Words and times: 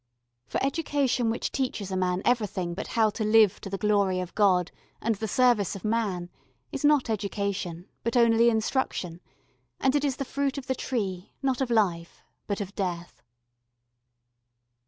For 0.47 0.57
Education 0.65 1.29
which 1.29 1.51
teaches 1.51 1.91
a 1.91 1.95
man 1.95 2.23
everything 2.25 2.73
but 2.73 2.87
how 2.97 3.11
to 3.11 3.23
live 3.23 3.61
to 3.61 3.69
the 3.69 3.77
glory 3.77 4.19
of 4.19 4.33
God 4.33 4.71
and 4.99 5.13
the 5.13 5.27
service 5.27 5.75
of 5.75 5.85
man 5.85 6.31
is 6.71 6.83
not 6.83 7.07
Education, 7.07 7.87
but 8.03 8.17
only 8.17 8.49
instruction; 8.49 9.21
and 9.79 9.95
it 9.95 10.03
is 10.03 10.15
the 10.15 10.25
fruit 10.25 10.57
of 10.57 10.65
the 10.65 10.73
tree, 10.73 11.33
not 11.43 11.61
of 11.61 11.69
Life, 11.69 12.23
but 12.47 12.59
of 12.59 12.73
Death. 12.73 13.21